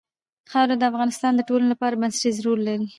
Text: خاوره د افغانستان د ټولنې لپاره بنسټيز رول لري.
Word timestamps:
خاوره 0.51 0.75
د 0.77 0.83
افغانستان 0.91 1.31
د 1.35 1.41
ټولنې 1.47 1.67
لپاره 1.73 1.99
بنسټيز 2.01 2.37
رول 2.45 2.59
لري. 2.67 2.87